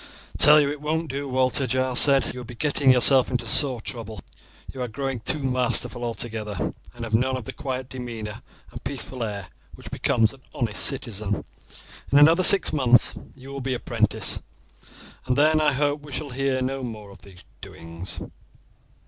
[0.33, 2.33] "I tell you it won't do, Walter," Giles said.
[2.33, 4.19] "You will be getting yourself into sore trouble.
[4.73, 8.41] You are growing too masterful altogether, and have none of the quiet demeanour
[8.71, 11.45] and peaceful air which becomes an honest citizen.
[12.11, 14.39] In another six months you will be apprenticed,
[15.27, 18.19] and then I hope we shall hear no more of these doings."